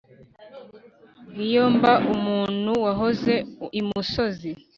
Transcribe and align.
iyo 1.45 1.63
mba 1.75 1.93
umuntu 2.13 2.71
wahoze 2.85 3.33
imusozi 3.79 4.49